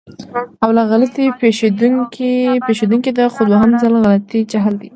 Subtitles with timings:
[0.63, 1.25] اوله غلطي
[2.65, 4.89] پېښدونکې ده، خو دوهم ځل غلطي جهل دی.